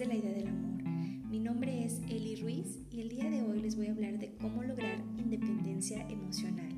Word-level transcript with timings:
de 0.00 0.06
la 0.06 0.14
idea 0.14 0.32
del 0.32 0.48
amor. 0.48 0.82
Mi 1.28 1.38
nombre 1.38 1.84
es 1.84 2.00
Eli 2.08 2.36
Ruiz 2.36 2.78
y 2.90 3.02
el 3.02 3.10
día 3.10 3.28
de 3.28 3.42
hoy 3.42 3.60
les 3.60 3.76
voy 3.76 3.88
a 3.88 3.90
hablar 3.90 4.18
de 4.18 4.34
cómo 4.36 4.62
lograr 4.62 4.98
independencia 5.18 6.00
emocional. 6.08 6.72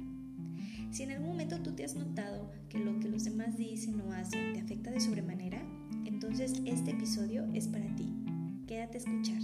Si 0.91 1.05
en 1.05 1.13
algún 1.13 1.29
momento 1.29 1.61
tú 1.63 1.73
te 1.73 1.85
has 1.85 1.95
notado 1.95 2.51
que 2.69 2.79
lo 2.79 2.99
que 2.99 3.09
los 3.09 3.23
demás 3.23 3.57
dicen 3.57 4.01
o 4.01 4.11
hacen 4.11 4.55
te 4.55 4.61
afecta 4.61 4.91
de 4.91 4.99
sobremanera, 4.99 5.63
entonces 6.05 6.55
este 6.65 6.91
episodio 6.91 7.47
es 7.55 7.69
para 7.69 7.87
ti. 7.95 8.13
Quédate 8.67 8.99
a 8.99 9.01
escuchar. 9.03 9.41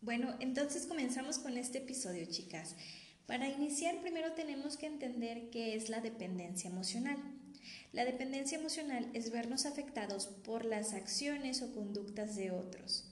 Bueno, 0.00 0.36
entonces 0.40 0.86
comenzamos 0.86 1.38
con 1.38 1.58
este 1.58 1.78
episodio, 1.78 2.24
chicas. 2.24 2.76
Para 3.26 3.50
iniciar, 3.50 4.00
primero 4.00 4.32
tenemos 4.32 4.78
que 4.78 4.86
entender 4.86 5.50
qué 5.50 5.76
es 5.76 5.90
la 5.90 6.00
dependencia 6.00 6.70
emocional. 6.70 7.18
La 7.92 8.04
dependencia 8.04 8.58
emocional 8.58 9.08
es 9.14 9.30
vernos 9.30 9.66
afectados 9.66 10.26
por 10.26 10.64
las 10.64 10.92
acciones 10.92 11.62
o 11.62 11.72
conductas 11.72 12.36
de 12.36 12.50
otros. 12.50 13.04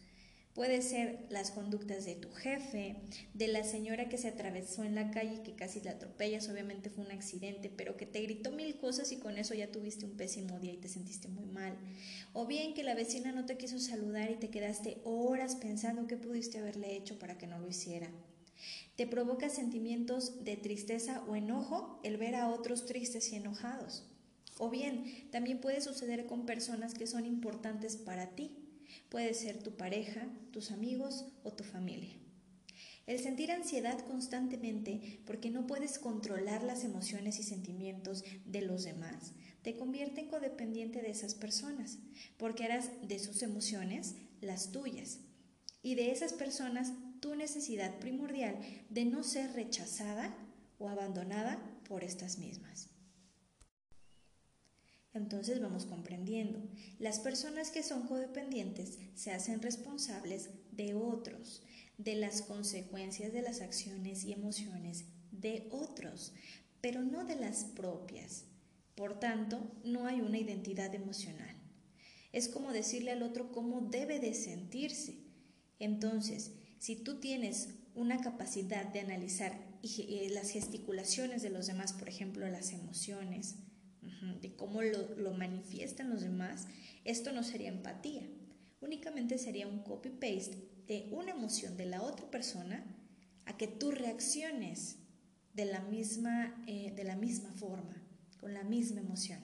Puede 0.55 0.83
ser 0.83 1.27
las 1.31 1.51
conductas 1.51 2.05
de 2.05 2.15
tu 2.15 2.31
jefe, 2.31 2.95
de 3.35 3.49
la 3.49 3.65
señora 3.65 4.09
que 4.09 4.19
se 4.19 4.29
atravesó 4.29 4.85
en 4.85 4.95
la 4.95 5.11
calle 5.11 5.35
y 5.35 5.43
que 5.43 5.57
casi 5.57 5.81
la 5.81 5.91
atropellas, 5.91 6.49
obviamente 6.49 6.91
fue 6.91 7.05
un 7.05 7.11
accidente, 7.11 7.73
pero 7.77 7.97
que 7.97 8.07
te 8.07 8.21
gritó 8.21 8.53
mil 8.53 8.77
cosas 8.77 9.11
y 9.11 9.17
con 9.17 9.37
eso 9.37 9.53
ya 9.55 9.73
tuviste 9.73 10.05
un 10.05 10.17
pésimo 10.17 10.61
día 10.61 10.73
y 10.73 10.77
te 10.77 10.89
sentiste 10.89 11.27
muy 11.27 11.47
mal. 11.47 11.77
O 12.33 12.47
bien 12.47 12.73
que 12.73 12.85
la 12.85 12.95
vecina 12.95 13.33
no 13.33 13.47
te 13.47 13.57
quiso 13.57 13.81
saludar 13.81 14.31
y 14.31 14.37
te 14.37 14.51
quedaste 14.51 14.99
horas 15.03 15.57
pensando 15.57 16.07
qué 16.07 16.17
pudiste 16.17 16.59
haberle 16.59 16.95
hecho 16.95 17.19
para 17.19 17.37
que 17.37 17.49
no 17.49 17.59
lo 17.59 17.67
hiciera. 17.67 18.09
Te 18.95 19.09
provoca 19.09 19.49
sentimientos 19.49 20.45
de 20.45 20.57
tristeza 20.57 21.25
o 21.27 21.35
enojo 21.35 21.99
el 22.05 22.17
ver 22.17 22.37
a 22.37 22.49
otros 22.49 22.87
tristes 22.87 23.33
y 23.33 23.37
enojados. 23.37 24.05
O 24.59 24.71
bien, 24.71 25.29
también 25.31 25.61
puede 25.61 25.81
suceder 25.81 26.27
con 26.27 26.47
personas 26.47 26.95
que 26.95 27.07
son 27.07 27.27
importantes 27.27 27.97
para 27.97 28.35
ti. 28.35 28.53
Puede 29.09 29.35
ser 29.35 29.63
tu 29.63 29.77
pareja, 29.77 30.29
tus 30.53 30.71
amigos 30.71 31.27
o 31.43 31.53
tu 31.53 31.65
familia. 31.65 32.17
El 33.07 33.19
sentir 33.19 33.53
ansiedad 33.53 33.99
constantemente 34.07 35.21
porque 35.27 35.51
no 35.51 35.67
puedes 35.67 35.99
controlar 35.99 36.63
las 36.63 36.85
emociones 36.85 37.39
y 37.39 37.43
sentimientos 37.43 38.25
de 38.47 38.63
los 38.63 38.85
demás 38.85 39.33
te 39.65 39.77
convierte 39.77 40.21
en 40.21 40.29
codependiente 40.29 41.01
de 41.01 41.11
esas 41.11 41.35
personas, 41.35 41.99
porque 42.37 42.65
harás 42.65 42.91
de 43.03 43.19
sus 43.19 43.43
emociones 43.43 44.15
las 44.43 44.73
tuyas 44.73 45.21
y 45.83 45.95
de 45.95 46.13
esas 46.13 46.35
personas 46.35 46.93
tu 47.21 47.35
necesidad 47.35 47.99
primordial 47.99 48.59
de 48.91 49.07
no 49.07 49.23
ser 49.23 49.53
rechazada 49.55 50.37
o 50.79 50.91
abandonada 50.91 51.59
por 51.89 52.05
estas 52.05 52.39
mismas. 52.39 52.94
Entonces 55.15 55.61
vamos 55.61 55.87
comprendiendo. 55.87 56.61
Las 56.99 57.21
personas 57.21 57.71
que 57.71 57.85
son 57.85 58.07
codependientes 58.07 58.99
se 59.15 59.31
hacen 59.31 59.63
responsables 59.63 60.51
de 60.73 60.95
otros, 60.95 61.63
de 61.99 62.17
las 62.17 62.43
consecuencias 62.43 63.33
de 63.33 63.43
las 63.43 63.61
acciones 63.61 64.25
y 64.25 64.33
emociones 64.33 65.05
de 65.31 65.69
otros, 65.71 66.33
pero 66.81 67.03
no 67.03 67.25
de 67.25 67.37
las 67.37 67.65
propias. 67.65 68.47
Por 68.97 69.19
tanto, 69.21 69.73
no 69.85 70.07
hay 70.07 70.21
una 70.21 70.39
identidad 70.39 70.93
emocional. 70.95 71.57
Es 72.33 72.49
como 72.49 72.73
decirle 72.73 73.13
al 73.13 73.23
otro 73.23 73.53
cómo 73.53 73.81
debe 73.83 74.19
de 74.19 74.35
sentirse. 74.35 75.19
Entonces, 75.79 76.53
si 76.79 76.97
tú 76.97 77.21
tienes 77.21 77.69
una 77.95 78.21
capacidad 78.21 78.85
de 78.85 79.01
analizar 79.01 79.57
eh, 79.83 80.29
las 80.33 80.51
gesticulaciones 80.51 81.43
de 81.43 81.51
los 81.51 81.67
demás, 81.67 81.93
por 81.93 82.09
ejemplo, 82.09 82.49
las 82.49 82.73
emociones, 82.73 83.57
de 84.41 84.55
cómo 84.55 84.83
lo, 84.83 85.17
lo 85.17 85.33
manifiestan 85.33 86.11
los 86.11 86.23
demás, 86.23 86.67
esto 87.05 87.33
no 87.33 87.43
sería 87.43 87.69
empatía. 87.69 88.23
Únicamente 88.81 89.39
sería 89.39 89.67
un 89.67 89.81
copy-paste 89.81 90.69
de 90.87 91.09
una 91.11 91.33
emoción 91.33 91.77
de 91.77 91.87
la 91.87 92.03
otra 92.03 92.31
persona 92.31 92.85
a 93.47 93.57
que 93.57 93.67
tú 93.67 93.91
reacciones 93.91 94.97
de 95.55 95.65
la 95.67 95.81
misma, 95.81 96.63
eh, 96.67 96.93
de 96.95 97.05
la 97.05 97.17
misma 97.17 97.51
forma, 97.53 98.03
con 98.41 98.55
la 98.55 98.65
misma 98.65 99.01
emoción. 99.01 99.41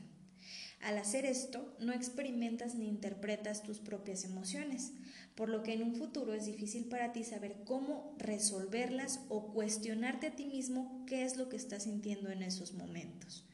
Al 0.80 0.97
hacer 0.97 1.26
esto, 1.26 1.76
no 1.78 1.92
experimentas 1.92 2.74
ni 2.74 2.88
interpretas 2.88 3.62
tus 3.62 3.80
propias 3.80 4.24
emociones, 4.24 4.92
por 5.34 5.48
lo 5.48 5.62
que 5.62 5.74
en 5.74 5.82
un 5.82 5.94
futuro 5.94 6.34
es 6.34 6.47
difícil 6.47 6.86
para 6.86 7.12
ti 7.12 7.22
saber 7.22 7.62
cómo 7.64 8.14
resolverlas 8.18 9.20
o 9.28 9.52
cuestionarte 9.52 10.28
a 10.28 10.36
ti 10.36 10.47
mismo 10.47 11.04
qué 11.06 11.24
es 11.24 11.36
lo 11.36 11.48
que 11.48 11.56
estás 11.56 11.84
sintiendo 11.84 12.30
en 12.30 12.42
esos 12.42 12.72
momentos. 12.72 13.47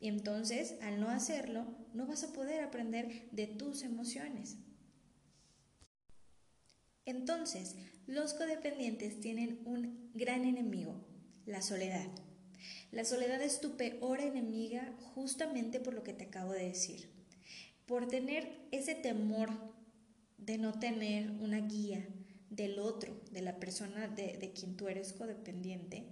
Y 0.00 0.08
entonces, 0.08 0.76
al 0.82 1.00
no 1.00 1.08
hacerlo, 1.10 1.66
no 1.92 2.06
vas 2.06 2.22
a 2.24 2.32
poder 2.32 2.62
aprender 2.62 3.28
de 3.32 3.46
tus 3.46 3.82
emociones. 3.82 4.58
Entonces, 7.04 7.74
los 8.06 8.34
codependientes 8.34 9.20
tienen 9.20 9.60
un 9.64 10.10
gran 10.14 10.44
enemigo, 10.44 11.04
la 11.46 11.62
soledad. 11.62 12.06
La 12.92 13.04
soledad 13.04 13.42
es 13.42 13.60
tu 13.60 13.76
peor 13.76 14.20
enemiga 14.20 14.94
justamente 15.14 15.80
por 15.80 15.94
lo 15.94 16.02
que 16.02 16.12
te 16.12 16.24
acabo 16.24 16.52
de 16.52 16.68
decir. 16.68 17.10
Por 17.86 18.08
tener 18.08 18.68
ese 18.70 18.94
temor 18.94 19.50
de 20.36 20.58
no 20.58 20.78
tener 20.78 21.30
una 21.32 21.60
guía 21.60 22.06
del 22.50 22.78
otro, 22.78 23.20
de 23.30 23.42
la 23.42 23.58
persona 23.58 24.08
de, 24.08 24.36
de 24.36 24.52
quien 24.52 24.76
tú 24.76 24.88
eres 24.88 25.12
codependiente, 25.12 26.06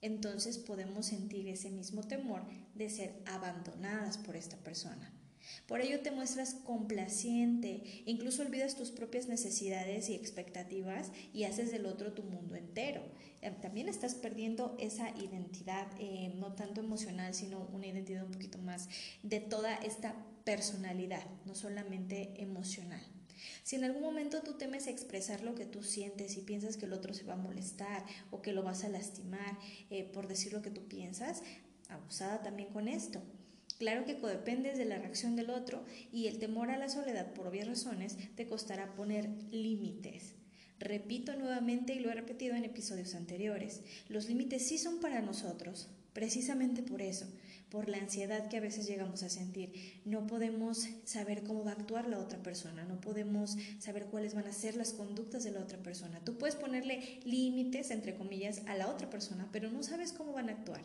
entonces 0.00 0.58
podemos 0.58 1.06
sentir 1.06 1.48
ese 1.48 1.70
mismo 1.70 2.02
temor 2.02 2.42
de 2.74 2.90
ser 2.90 3.22
abandonadas 3.26 4.18
por 4.18 4.36
esta 4.36 4.56
persona. 4.58 5.12
Por 5.66 5.80
ello 5.80 6.00
te 6.00 6.10
muestras 6.10 6.54
complaciente, 6.54 8.02
incluso 8.06 8.42
olvidas 8.42 8.76
tus 8.76 8.90
propias 8.90 9.28
necesidades 9.28 10.08
y 10.08 10.14
expectativas 10.14 11.10
y 11.32 11.44
haces 11.44 11.70
del 11.70 11.86
otro 11.86 12.12
tu 12.12 12.22
mundo 12.22 12.54
entero. 12.54 13.02
Eh, 13.40 13.50
también 13.62 13.88
estás 13.88 14.14
perdiendo 14.14 14.76
esa 14.78 15.10
identidad, 15.10 15.86
eh, 15.98 16.34
no 16.36 16.54
tanto 16.54 16.80
emocional, 16.80 17.34
sino 17.34 17.68
una 17.72 17.86
identidad 17.86 18.24
un 18.24 18.32
poquito 18.32 18.58
más 18.58 18.88
de 19.22 19.40
toda 19.40 19.74
esta 19.76 20.14
personalidad, 20.44 21.24
no 21.46 21.54
solamente 21.54 22.34
emocional. 22.42 23.02
Si 23.62 23.76
en 23.76 23.84
algún 23.84 24.02
momento 24.02 24.42
tú 24.42 24.54
temes 24.54 24.86
expresar 24.86 25.42
lo 25.42 25.54
que 25.54 25.64
tú 25.64 25.82
sientes 25.82 26.36
y 26.36 26.42
piensas 26.42 26.76
que 26.76 26.86
el 26.86 26.92
otro 26.92 27.14
se 27.14 27.24
va 27.24 27.34
a 27.34 27.36
molestar 27.36 28.04
o 28.30 28.42
que 28.42 28.52
lo 28.52 28.62
vas 28.62 28.84
a 28.84 28.88
lastimar 28.88 29.58
eh, 29.90 30.04
por 30.04 30.28
decir 30.28 30.52
lo 30.52 30.62
que 30.62 30.70
tú 30.70 30.86
piensas, 30.88 31.42
abusada 31.88 32.42
también 32.42 32.70
con 32.70 32.88
esto. 32.88 33.22
Claro 33.78 34.04
que 34.04 34.18
codependes 34.18 34.76
de 34.76 34.84
la 34.84 34.98
reacción 34.98 35.36
del 35.36 35.50
otro 35.50 35.84
y 36.12 36.26
el 36.26 36.38
temor 36.38 36.70
a 36.70 36.78
la 36.78 36.88
soledad 36.88 37.32
por 37.32 37.46
obvias 37.46 37.68
razones 37.68 38.16
te 38.34 38.46
costará 38.46 38.94
poner 38.94 39.28
límites. 39.52 40.34
Repito 40.80 41.34
nuevamente 41.36 41.94
y 41.94 42.00
lo 42.00 42.10
he 42.10 42.14
repetido 42.14 42.54
en 42.54 42.64
episodios 42.64 43.14
anteriores, 43.14 43.82
los 44.08 44.28
límites 44.28 44.66
sí 44.66 44.78
son 44.78 45.00
para 45.00 45.22
nosotros, 45.22 45.88
precisamente 46.12 46.82
por 46.82 47.02
eso, 47.02 47.26
por 47.70 47.88
la 47.88 47.98
ansiedad 47.98 48.48
que 48.48 48.56
a 48.56 48.60
veces 48.60 48.86
llegamos 48.86 49.22
a 49.22 49.28
sentir. 49.28 50.00
No 50.04 50.26
podemos 50.26 50.88
saber 51.04 51.42
cómo 51.42 51.64
va 51.64 51.72
a 51.72 51.74
actuar 51.74 52.08
la 52.08 52.18
otra 52.18 52.42
persona, 52.42 52.84
no 52.84 53.00
podemos 53.00 53.56
saber 53.78 54.06
cuáles 54.06 54.34
van 54.34 54.46
a 54.46 54.52
ser 54.52 54.76
las 54.76 54.92
conductas 54.92 55.44
de 55.44 55.50
la 55.50 55.60
otra 55.60 55.78
persona. 55.78 56.20
Tú 56.24 56.38
puedes 56.38 56.56
ponerle 56.56 57.20
límites, 57.24 57.90
entre 57.90 58.14
comillas, 58.14 58.62
a 58.66 58.74
la 58.74 58.88
otra 58.88 59.10
persona, 59.10 59.48
pero 59.52 59.70
no 59.70 59.82
sabes 59.82 60.12
cómo 60.12 60.32
van 60.32 60.48
a 60.48 60.52
actuar. 60.52 60.80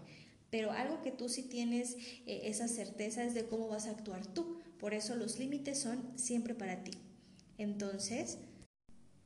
Pero 0.49 0.71
algo 0.71 1.01
que 1.01 1.11
tú 1.11 1.29
sí 1.29 1.43
tienes 1.43 1.95
eh, 2.27 2.41
esa 2.43 2.67
certeza 2.67 3.23
es 3.23 3.33
de 3.33 3.45
cómo 3.45 3.69
vas 3.69 3.87
a 3.87 3.91
actuar 3.91 4.25
tú. 4.27 4.57
Por 4.77 4.93
eso 4.93 5.15
los 5.15 5.39
límites 5.39 5.79
son 5.79 6.03
siempre 6.15 6.53
para 6.53 6.83
ti. 6.83 6.91
Entonces, 7.57 8.37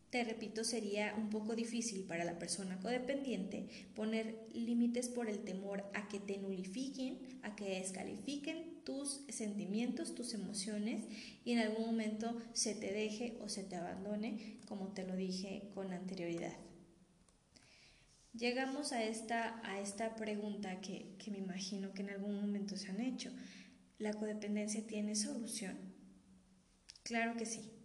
te 0.10 0.24
repito, 0.24 0.64
sería 0.64 1.14
un 1.18 1.30
poco 1.30 1.54
difícil 1.54 2.06
para 2.06 2.24
la 2.24 2.40
persona 2.40 2.80
codependiente 2.80 3.68
poner 3.94 4.48
límites 4.54 5.10
por 5.10 5.30
el 5.30 5.40
temor 5.40 5.84
a 5.94 6.08
que 6.08 6.20
te 6.20 6.38
nulifiquen, 6.38 7.40
a 7.44 7.56
que 7.58 7.80
descalifiquen 7.80 8.84
tus 8.86 9.22
sentimientos, 9.28 10.16
tus 10.16 10.34
emociones 10.34 11.04
y 11.44 11.52
en 11.52 11.60
algún 11.60 11.86
momento 11.86 12.38
se 12.54 12.74
te 12.74 12.94
deje 12.94 13.38
o 13.42 13.50
se 13.50 13.64
te 13.64 13.76
abandone, 13.76 14.60
como 14.66 14.94
te 14.94 15.06
lo 15.06 15.16
dije 15.16 15.70
con 15.74 15.92
anterioridad. 15.92 16.56
Llegamos 18.34 18.94
a 18.94 19.04
esta, 19.04 19.60
a 19.68 19.82
esta 19.82 20.16
pregunta 20.16 20.80
que, 20.80 21.16
que 21.18 21.32
me 21.32 21.40
imagino 21.40 21.92
que 21.94 22.04
en 22.04 22.12
algún 22.12 22.40
momento 22.40 22.78
se 22.78 22.92
han 22.92 23.02
hecho. 23.02 23.32
¿La 23.98 24.14
codependencia 24.14 24.86
tiene 24.88 25.16
solución? 25.16 25.76
Claro 27.04 27.36
que 27.36 27.46
sí. 27.46 27.77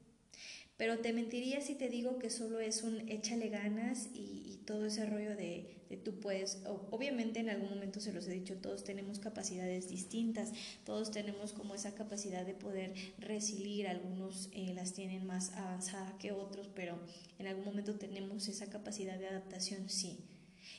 Pero 0.82 0.98
te 0.98 1.12
mentiría 1.12 1.60
si 1.60 1.76
te 1.76 1.88
digo 1.88 2.18
que 2.18 2.28
solo 2.28 2.58
es 2.58 2.82
un 2.82 3.08
échale 3.08 3.50
ganas 3.50 4.08
y, 4.14 4.58
todo 4.66 4.86
ese 4.86 5.06
rollo 5.06 5.36
de, 5.36 5.76
de 5.88 5.96
tú 5.96 6.18
puedes. 6.18 6.60
obviamente 6.90 7.38
en 7.38 7.50
algún 7.50 7.70
momento 7.70 8.00
se 8.00 8.12
los 8.12 8.26
he 8.26 8.32
dicho, 8.32 8.56
todos 8.56 8.82
tenemos 8.82 9.20
capacidades 9.20 9.88
distintas, 9.88 10.52
todos 10.84 11.12
tenemos 11.12 11.52
como 11.52 11.76
esa 11.76 11.94
capacidad 11.94 12.44
de 12.44 12.54
poder 12.54 12.94
resilir, 13.18 13.86
algunos 13.86 14.48
eh, 14.50 14.72
las 14.74 14.92
tienen 14.92 15.24
más 15.24 15.52
avanzada 15.52 16.18
que 16.18 16.32
otros, 16.32 16.68
pero 16.74 16.98
en 17.38 17.46
algún 17.46 17.64
momento 17.64 17.94
tenemos 17.94 18.48
esa 18.48 18.68
capacidad 18.68 19.20
de 19.20 19.28
adaptación, 19.28 19.88
sí. 19.88 20.18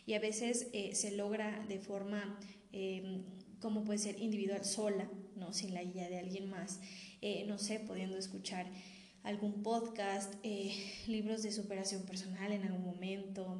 Y 0.06 0.15
a 0.15 0.19
veces 0.19 0.67
eh, 0.73 0.95
se 0.95 1.11
logra 1.11 1.65
de 1.69 1.79
forma, 1.79 2.38
eh, 2.73 3.21
como 3.61 3.85
puede 3.85 3.99
ser 3.99 4.19
individual, 4.19 4.65
sola, 4.65 5.09
¿no? 5.38 5.53
Sin 5.53 5.73
la 5.73 5.81
guía 5.81 6.09
de 6.09 6.19
alguien 6.19 6.49
más, 6.49 6.81
eh, 7.21 7.45
no 7.47 7.57
sé, 7.57 7.79
pudiendo 7.79 8.17
escuchar 8.17 8.69
algún 9.23 9.63
podcast, 9.63 10.33
eh, 10.43 10.75
libros 11.07 11.43
de 11.43 11.51
superación 11.51 12.03
personal 12.03 12.51
en 12.51 12.63
algún 12.63 12.83
momento, 12.83 13.59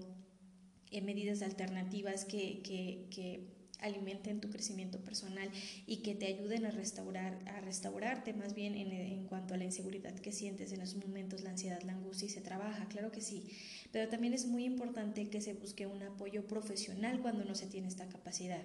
eh, 0.92 1.02
medidas 1.02 1.42
alternativas 1.42 2.26
que, 2.26 3.52
alimenten 3.80 4.40
tu 4.40 4.50
crecimiento 4.50 5.00
personal 5.00 5.50
y 5.86 5.98
que 5.98 6.16
te 6.16 6.28
ayuden 6.28 6.66
a 6.66 6.72
restaurar, 6.72 7.38
a 7.50 7.60
restaurarte 7.60 8.32
más 8.32 8.54
bien 8.54 8.76
en, 8.76 8.94
en, 8.94 9.26
cuanto 9.26 9.56
a 9.56 9.58
la 9.58 9.66
inseguridad 9.66 10.14
que 10.14 10.32
sientes 10.32 10.72
en 10.72 10.80
esos 10.80 11.06
momentos, 11.06 11.42
la 11.42 11.50
ansiedad, 11.50 11.82
la 11.82 11.92
angustia 11.92 12.28
y 12.28 12.30
se 12.30 12.40
trabaja, 12.40 12.88
claro 12.88 13.12
que 13.12 13.20
sí, 13.20 13.44
pero 13.92 14.08
también 14.08 14.34
es 14.34 14.46
muy 14.46 14.64
importante 14.64 15.30
que 15.30 15.42
se 15.42 15.54
busque 15.54 15.86
un 15.86 16.02
apoyo 16.02 16.48
profesional 16.48 17.20
cuando 17.20 17.44
no 17.44 17.56
se 17.56 17.68
tiene 17.68 17.90
esta 17.90 18.08
capacidad. 18.08 18.64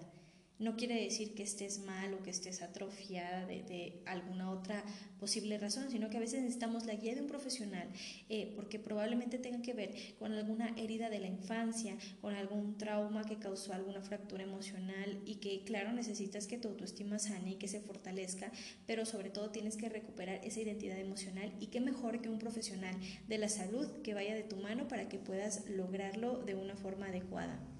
No 0.59 0.77
quiere 0.77 1.01
decir 1.01 1.35
que 1.35 1.45
estés 1.45 1.79
mal 1.81 2.15
o 2.15 2.23
que 2.25 2.31
estés 2.31 2.63
atrofiada 2.63 3.47
de, 3.47 4.03
alguna 4.07 4.51
otra 4.51 4.85
posible 5.21 5.57
razón, 5.57 5.89
sino 5.89 6.11
que 6.11 6.17
a 6.17 6.21
veces 6.21 6.43
necesitamos 6.43 6.85
la 6.85 6.95
guía 6.95 7.15
de 7.15 7.21
un 7.21 7.29
profesional 7.29 7.89
eh, 8.29 8.53
porque 8.57 8.81
probablemente 8.81 9.39
tenga 9.39 9.63
que 9.63 9.73
ver 9.73 9.95
con 10.19 10.33
alguna 10.33 10.75
herida 10.77 11.11
de 11.11 11.21
la 11.21 11.29
infancia, 11.29 11.97
con 12.21 12.35
algún 12.35 12.77
trauma 12.77 13.25
que 13.25 13.39
causó 13.39 13.73
alguna 13.73 14.01
fractura 14.03 14.43
emocional 14.43 15.23
y 15.25 15.37
que 15.37 15.63
claro 15.63 15.93
necesitas 15.93 16.49
que 16.49 16.59
tu 16.59 16.69
autoestima 16.69 17.21
sane 17.21 17.53
y 17.53 17.57
que 17.57 17.69
se 17.69 17.81
fortalezca, 17.81 18.51
pero 18.85 19.07
sobre 19.07 19.31
todo 19.31 19.51
tienes 19.51 19.77
que 19.77 19.89
recuperar 19.89 20.41
esa 20.45 20.61
identidad 20.61 20.99
emocional 20.99 21.53
y 21.61 21.69
qué 21.69 21.81
mejor 21.81 22.21
que 22.21 22.31
un 22.31 22.41
profesional 22.41 22.97
de 23.29 23.39
la 23.39 23.49
salud 23.49 23.87
que 24.03 24.15
vaya 24.15 24.35
de 24.35 24.43
tu 24.43 24.57
mano 24.57 24.89
para 24.89 25.09
que 25.09 25.19
puedas 25.19 25.69
lograrlo 25.71 26.39
de 26.39 26.57
una 26.57 26.75
forma 26.75 27.07
adecuada. 27.07 27.78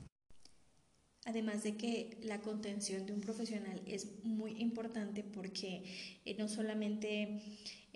Además 1.29 1.63
de 1.63 1.77
que 1.77 2.17
la 2.23 2.41
contención 2.41 3.05
de 3.05 3.13
un 3.13 3.21
profesional 3.21 3.83
es 3.87 4.25
muy 4.25 4.53
importante 4.63 5.23
porque 5.23 5.85
eh, 6.25 6.35
no 6.39 6.49
solamente 6.49 7.43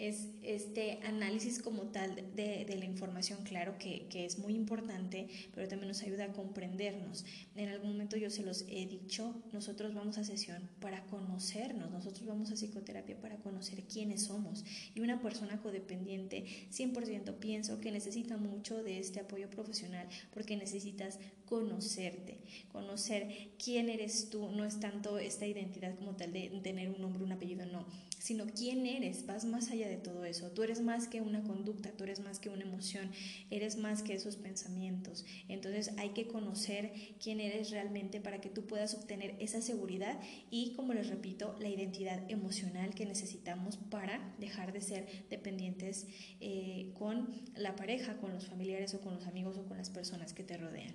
es 0.09 0.31
este 0.43 0.99
análisis 1.05 1.61
como 1.61 1.83
tal 1.85 2.17
de, 2.35 2.65
de 2.65 2.77
la 2.77 2.85
información, 2.85 3.39
claro 3.45 3.79
que, 3.79 4.07
que, 4.09 4.25
es 4.25 4.41
muy 4.41 4.55
importante, 4.55 5.29
pero 5.55 5.69
también 5.69 5.87
nos 5.89 6.03
ayuda 6.03 6.25
a 6.25 6.33
comprendernos. 6.33 7.25
En 7.55 7.69
algún 7.69 7.93
momento 7.93 8.17
yo 8.17 8.29
se 8.29 8.43
los 8.43 8.63
he 8.69 8.87
dicho, 8.87 9.41
nosotros 9.53 9.95
vamos 9.95 10.19
a 10.19 10.25
sesión 10.25 10.69
para 10.81 11.05
conocernos, 11.05 11.93
nosotros 11.93 12.27
vamos 12.27 12.51
a 12.51 12.57
psicoterapia 12.57 13.21
para 13.21 13.37
conocer 13.37 13.85
quiénes 13.85 14.25
somos. 14.25 14.65
Y 14.93 15.01
una 15.01 15.23
persona 15.23 15.63
codependiente, 15.63 16.47
100% 16.73 17.35
pienso 17.39 17.81
que 17.81 17.93
necesita 17.93 18.37
mucho 18.37 18.83
de 18.83 18.99
este 18.99 19.21
apoyo 19.21 19.49
profesional 19.51 20.09
porque 20.35 20.57
necesitas 20.57 21.21
conocerte, 21.47 22.39
conocer 22.73 23.51
quién 23.63 23.89
eres 23.89 24.31
tú, 24.31 24.51
no 24.51 24.65
es 24.65 24.81
tanto 24.81 25.19
esta 25.19 25.47
identidad 25.47 25.95
como 25.97 26.17
tal 26.17 26.33
de 26.33 26.49
tener 26.63 26.91
un 26.91 27.01
nombre, 27.01 27.23
un 27.23 27.31
apellido, 27.31 27.67
no, 27.67 27.87
sino 28.23 28.47
quién 28.47 28.87
eres, 28.87 29.27
vas 29.27 29.45
más 29.45 29.73
allá 29.73 29.89
de 29.89 29.97
todo 29.97 30.25
eso, 30.25 30.53
tú 30.53 30.63
eres 30.63 30.81
más 30.81 31.09
que 31.09 31.21
una 31.21 31.43
conducta, 31.43 31.91
tú 31.91 32.05
eres 32.05 32.21
más 32.21 32.39
que 32.39 32.51
una 32.51 32.63
emoción, 32.63 33.11
eres 33.51 33.77
más 33.77 34.05
que 34.05 34.15
esos 34.15 34.37
pensamientos, 34.37 35.25
entonces 35.49 35.91
hay 35.97 36.11
que 36.11 36.29
conocer 36.29 36.93
quién 37.21 37.41
eres 37.41 37.71
realmente 37.71 38.21
para 38.21 38.41
que 38.41 38.49
tú 38.49 38.65
puedas 38.65 38.95
obtener 38.95 39.35
esa 39.41 39.61
seguridad 39.61 40.21
y, 40.53 40.75
como 40.75 40.95
les 40.95 41.09
repito, 41.09 41.57
la 41.59 41.69
identidad 41.69 42.31
emocional 42.31 42.95
que 42.95 43.07
necesitamos 43.07 43.77
para 43.77 44.37
dejar 44.39 44.73
de 44.73 44.83
ser 44.83 45.27
dependientes 45.29 46.07
eh, 46.39 46.93
con 46.97 47.29
la 47.57 47.75
pareja, 47.75 48.19
con 48.19 48.33
los 48.33 48.47
familiares 48.47 48.95
o 48.95 49.01
con 49.01 49.15
los 49.15 49.27
amigos 49.27 49.57
o 49.57 49.67
con 49.67 49.79
las 49.79 49.91
personas 49.91 50.33
que 50.33 50.45
te 50.45 50.57
rodean. 50.57 50.95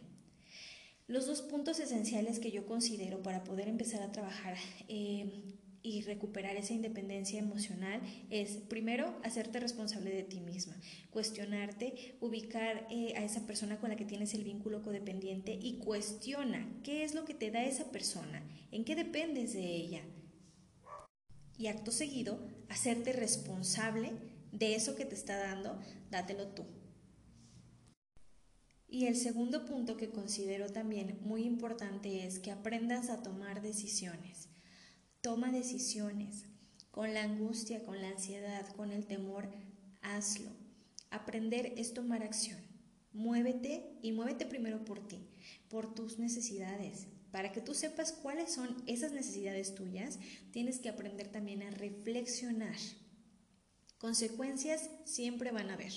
Los 1.07 1.25
dos 1.25 1.41
puntos 1.41 1.81
esenciales 1.81 2.39
que 2.39 2.51
yo 2.51 2.65
considero 2.65 3.21
para 3.21 3.43
poder 3.43 3.67
empezar 3.67 4.01
a 4.01 4.13
trabajar 4.13 4.55
eh, 4.87 5.57
y 5.87 6.01
recuperar 6.01 6.57
esa 6.57 6.73
independencia 6.73 7.39
emocional 7.39 8.01
es, 8.29 8.57
primero, 8.57 9.17
hacerte 9.23 9.61
responsable 9.61 10.11
de 10.11 10.23
ti 10.23 10.41
misma, 10.41 10.75
cuestionarte, 11.11 12.17
ubicar 12.19 12.85
eh, 12.91 13.13
a 13.15 13.23
esa 13.23 13.47
persona 13.47 13.79
con 13.79 13.89
la 13.89 13.95
que 13.95 14.03
tienes 14.03 14.33
el 14.33 14.43
vínculo 14.43 14.83
codependiente 14.83 15.57
y 15.59 15.77
cuestiona 15.77 16.67
qué 16.83 17.03
es 17.05 17.15
lo 17.15 17.23
que 17.23 17.33
te 17.33 17.51
da 17.51 17.63
esa 17.63 17.89
persona, 17.91 18.43
en 18.71 18.83
qué 18.83 18.95
dependes 18.95 19.53
de 19.53 19.63
ella. 19.63 20.03
Y 21.57 21.67
acto 21.67 21.91
seguido, 21.91 22.45
hacerte 22.67 23.13
responsable 23.13 24.11
de 24.51 24.75
eso 24.75 24.95
que 24.95 25.05
te 25.05 25.15
está 25.15 25.37
dando, 25.37 25.79
dátelo 26.11 26.49
tú. 26.49 26.65
Y 28.89 29.05
el 29.05 29.15
segundo 29.15 29.65
punto 29.65 29.95
que 29.95 30.11
considero 30.11 30.69
también 30.69 31.19
muy 31.21 31.43
importante 31.43 32.25
es 32.25 32.39
que 32.39 32.51
aprendas 32.51 33.09
a 33.09 33.23
tomar 33.23 33.61
decisiones. 33.61 34.49
Toma 35.27 35.51
decisiones. 35.51 36.45
Con 36.89 37.13
la 37.13 37.21
angustia, 37.21 37.83
con 37.83 38.01
la 38.01 38.07
ansiedad, 38.07 38.65
con 38.77 38.93
el 38.93 39.05
temor, 39.05 39.49
hazlo. 40.01 40.49
Aprender 41.09 41.73
es 41.75 41.93
tomar 41.93 42.23
acción. 42.23 42.61
Muévete 43.11 43.99
y 44.01 44.13
muévete 44.13 44.45
primero 44.45 44.85
por 44.85 45.05
ti, 45.05 45.27
por 45.67 45.93
tus 45.93 46.17
necesidades. 46.17 47.07
Para 47.29 47.51
que 47.51 47.59
tú 47.59 47.73
sepas 47.73 48.13
cuáles 48.13 48.53
son 48.53 48.81
esas 48.87 49.11
necesidades 49.11 49.75
tuyas, 49.75 50.17
tienes 50.51 50.79
que 50.79 50.87
aprender 50.87 51.27
también 51.27 51.61
a 51.61 51.71
reflexionar. 51.71 52.77
Consecuencias 53.97 54.89
siempre 55.03 55.51
van 55.51 55.71
a 55.71 55.73
haber 55.73 55.91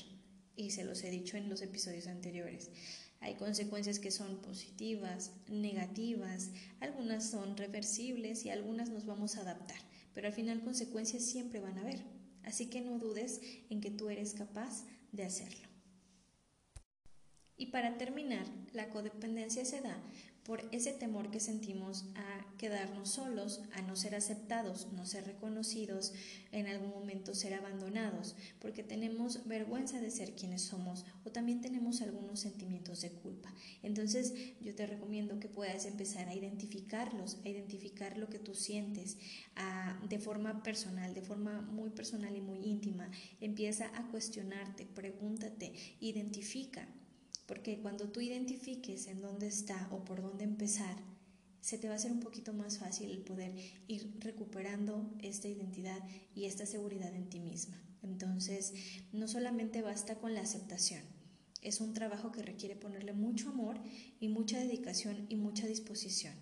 y 0.57 0.73
se 0.73 0.83
los 0.83 1.05
he 1.05 1.11
dicho 1.13 1.37
en 1.37 1.49
los 1.49 1.63
episodios 1.63 2.09
anteriores. 2.09 2.73
Hay 3.21 3.35
consecuencias 3.35 3.99
que 3.99 4.11
son 4.11 4.41
positivas, 4.41 5.33
negativas, 5.49 6.51
algunas 6.81 7.31
son 7.31 7.57
reversibles 7.57 8.47
y 8.47 8.51
algunas 8.51 8.89
nos 8.89 9.05
vamos 9.05 9.37
a 9.37 9.43
adaptar, 9.43 9.79
pero 10.15 10.27
al 10.27 10.33
final 10.33 10.63
consecuencias 10.63 11.25
siempre 11.25 11.61
van 11.61 11.79
a 11.79 11.83
haber. 11.83 12.03
Así 12.45 12.71
que 12.71 12.81
no 12.81 12.99
dudes 12.99 13.41
en 13.69 13.83
que 13.83 13.91
tú 13.91 14.09
eres 14.09 14.33
capaz 14.33 14.85
de 15.13 15.25
hacerlo. 15.25 15.69
Y 17.59 17.67
para 17.67 17.99
terminar, 17.99 18.47
la 18.73 18.89
codependencia 18.89 19.67
se 19.67 19.83
da 19.83 20.03
por 20.51 20.69
ese 20.73 20.93
temor 20.93 21.31
que 21.31 21.39
sentimos 21.39 22.07
a 22.17 22.57
quedarnos 22.59 23.11
solos, 23.11 23.61
a 23.73 23.83
no 23.83 23.95
ser 23.95 24.17
aceptados, 24.17 24.89
no 24.93 25.07
ser 25.07 25.25
reconocidos, 25.25 26.13
en 26.51 26.67
algún 26.67 26.91
momento 26.91 27.37
ser 27.37 27.55
abandonados, 27.55 28.35
porque 28.59 28.83
tenemos 28.83 29.47
vergüenza 29.47 30.01
de 30.01 30.11
ser 30.11 30.35
quienes 30.35 30.63
somos 30.63 31.07
o 31.25 31.31
también 31.31 31.61
tenemos 31.61 32.03
algunos 32.03 32.41
sentimientos 32.41 33.01
de 33.01 33.13
culpa. 33.13 33.55
Entonces 33.85 34.35
yo 34.61 34.75
te 34.75 34.89
recomiendo 34.89 35.39
que 35.39 35.49
puedas 35.49 35.87
empezar 35.87 36.29
a 36.29 36.35
identificarlos, 36.35 37.39
a 37.45 37.49
identificar 37.49 38.19
lo 38.19 38.29
que 38.29 38.41
tú 38.41 38.57
sientes 38.57 39.19
de 40.09 40.19
forma 40.19 40.65
personal, 40.65 41.15
de 41.15 41.23
forma 41.23 41.61
muy 41.61 41.91
personal 41.91 42.37
y 42.37 42.41
muy 42.41 42.59
íntima. 42.65 43.09
Empieza 43.41 43.97
a 43.97 44.09
cuestionarte, 44.09 44.85
pregúntate, 44.85 45.73
identifica 46.01 46.89
porque 47.51 47.81
cuando 47.81 48.09
tú 48.09 48.21
identifiques 48.21 49.09
en 49.09 49.21
dónde 49.21 49.49
está 49.49 49.89
o 49.91 50.05
por 50.05 50.23
dónde 50.23 50.45
empezar, 50.45 50.95
se 51.61 51.79
te 51.79 51.89
va 51.89 51.95
a 51.95 51.97
hacer 51.97 52.13
un 52.13 52.21
poquito 52.21 52.53
más 52.53 52.79
fácil 52.79 53.11
el 53.11 53.23
poder 53.23 53.57
ir 53.89 54.09
recuperando 54.21 55.11
esta 55.21 55.49
identidad 55.49 55.99
y 56.33 56.45
esta 56.45 56.65
seguridad 56.65 57.13
en 57.13 57.29
ti 57.29 57.41
misma. 57.41 57.83
Entonces, 58.05 58.73
no 59.13 59.27
solamente 59.27 59.83
basta 59.83 60.15
con 60.15 60.33
la 60.33 60.43
aceptación, 60.43 61.03
es 61.61 61.81
un 61.81 61.93
trabajo 61.93 62.31
que 62.31 62.45
requiere 62.45 62.77
ponerle 62.77 63.15
mucho 63.15 63.49
amor 63.49 63.81
y 64.21 64.29
mucha 64.29 64.61
dedicación 64.61 65.27
y 65.29 65.35
mucha 65.35 65.67
disposición. 65.67 66.35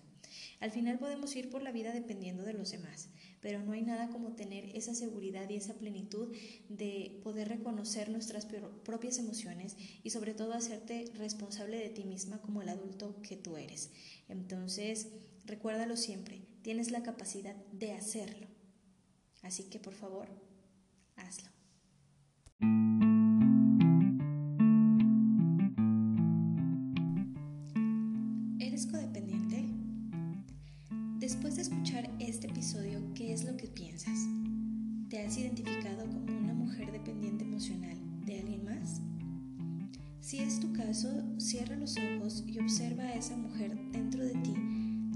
Al 0.59 0.71
final 0.71 0.99
podemos 0.99 1.35
ir 1.35 1.49
por 1.49 1.61
la 1.61 1.71
vida 1.71 1.93
dependiendo 1.93 2.43
de 2.43 2.53
los 2.53 2.71
demás, 2.71 3.09
pero 3.39 3.61
no 3.63 3.71
hay 3.71 3.81
nada 3.81 4.09
como 4.09 4.35
tener 4.35 4.75
esa 4.75 4.93
seguridad 4.93 5.49
y 5.49 5.55
esa 5.55 5.75
plenitud 5.75 6.35
de 6.67 7.19
poder 7.23 7.47
reconocer 7.47 8.09
nuestras 8.09 8.45
propias 8.83 9.19
emociones 9.19 9.77
y 10.03 10.09
sobre 10.09 10.33
todo 10.33 10.53
hacerte 10.53 11.05
responsable 11.17 11.77
de 11.77 11.89
ti 11.89 12.03
misma 12.03 12.41
como 12.41 12.61
el 12.61 12.69
adulto 12.69 13.21
que 13.21 13.37
tú 13.37 13.55
eres. 13.55 13.91
Entonces, 14.27 15.07
recuérdalo 15.45 15.95
siempre, 15.95 16.41
tienes 16.61 16.91
la 16.91 17.03
capacidad 17.03 17.55
de 17.71 17.93
hacerlo. 17.93 18.47
Así 19.41 19.63
que 19.63 19.79
por 19.79 19.93
favor, 19.93 20.27
hazlo. 21.15 21.58
Identificado 35.39 36.05
como 36.09 36.37
una 36.37 36.53
mujer 36.53 36.91
dependiente 36.91 37.43
emocional 37.43 37.97
de 38.25 38.39
alguien 38.39 38.63
más? 38.63 39.01
Si 40.19 40.39
es 40.39 40.59
tu 40.59 40.71
caso, 40.73 41.09
cierra 41.39 41.75
los 41.75 41.95
ojos 41.97 42.43
y 42.45 42.59
observa 42.59 43.03
a 43.03 43.15
esa 43.15 43.35
mujer 43.37 43.77
dentro 43.91 44.23
de 44.23 44.33
ti, 44.35 44.53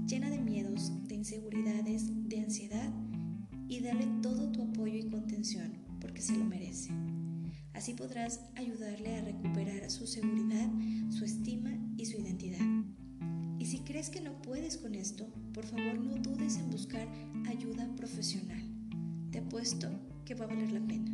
llena 0.06 0.30
de 0.30 0.38
miedos, 0.38 0.92
de 1.08 1.14
inseguridades, 1.14 2.10
de 2.28 2.40
ansiedad, 2.40 2.92
y 3.68 3.80
dale 3.80 4.06
todo 4.22 4.50
tu 4.50 4.62
apoyo 4.62 4.96
y 4.96 5.08
contención, 5.08 5.72
porque 6.00 6.20
se 6.20 6.36
lo 6.36 6.44
merece. 6.44 6.90
Así 7.72 7.94
podrás 7.94 8.40
ayudarle 8.54 9.16
a 9.16 9.24
recuperar 9.24 9.90
su 9.90 10.06
seguridad, 10.06 10.68
su 11.10 11.24
estima 11.24 11.70
y 11.96 12.06
su 12.06 12.20
identidad. 12.20 12.84
Si 13.74 13.80
crees 13.80 14.08
que 14.08 14.20
no 14.20 14.40
puedes 14.40 14.76
con 14.76 14.94
esto, 14.94 15.26
por 15.52 15.64
favor 15.64 15.98
no 15.98 16.14
dudes 16.18 16.58
en 16.58 16.70
buscar 16.70 17.08
ayuda 17.48 17.92
profesional. 17.96 18.62
te 19.32 19.38
apuesto 19.38 19.88
que 20.24 20.34
va 20.34 20.44
a 20.44 20.48
valer 20.48 20.72
la 20.72 20.80
pena. 20.80 21.10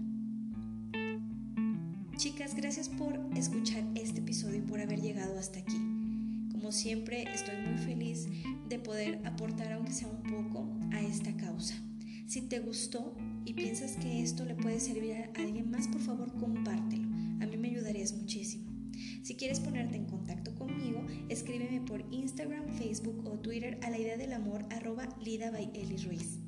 Chicas, 2.17 2.55
gracias 2.55 2.88
por 2.88 3.19
escuchar 3.35 3.83
este 3.95 4.21
episodio 4.21 4.59
y 4.59 4.62
por 4.62 4.81
haber 4.81 5.00
llegado 5.00 5.38
hasta 5.38 5.59
aquí. 5.59 5.79
Como 6.52 6.71
siempre, 6.71 7.25
estoy 7.33 7.57
muy 7.67 7.79
feliz 7.79 8.29
de 8.69 8.79
poder 8.79 9.26
aportar, 9.26 9.73
aunque 9.73 9.93
sea 9.93 10.09
un 10.09 10.23
poco, 10.23 10.69
a 10.93 11.00
esta 11.00 11.35
causa. 11.37 11.75
Si 12.26 12.43
te 12.43 12.61
gustó 12.61 13.17
y 13.45 13.55
piensas 13.55 13.97
que 13.97 14.23
esto 14.23 14.45
le 14.45 14.55
puede 14.55 14.79
servir 14.79 15.14
a 15.14 15.31
alguien 15.40 15.71
más, 15.71 15.88
por 15.88 16.00
favor 16.00 16.33
compártelo. 16.38 17.09
A 17.40 17.47
mí 17.47 17.57
me 17.57 17.69
ayudarías 17.69 18.12
muchísimo. 18.12 18.71
Si 19.23 19.35
quieres 19.35 19.59
ponerte 19.61 19.97
en 19.97 20.05
contacto 20.05 20.55
conmigo, 20.55 21.05
escríbeme 21.29 21.81
por 21.81 22.05
Instagram, 22.12 22.69
Facebook 22.76 23.26
o 23.26 23.38
Twitter 23.38 23.79
a 23.83 23.90
la 23.90 23.99
idea 23.99 24.17
del 24.17 24.35
amor 24.35 24.67
arroba 24.71 25.09
Lida 25.25 25.50
by 25.50 25.71
Eli 25.75 25.97
Ruiz. 25.97 26.38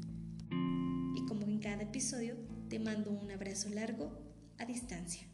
Y 1.16 1.24
como 1.26 1.46
en 1.46 1.58
cada 1.58 1.82
episodio, 1.82 2.36
te 2.72 2.78
mando 2.78 3.10
un 3.10 3.30
abrazo 3.30 3.68
largo 3.68 4.10
a 4.56 4.64
distancia. 4.64 5.26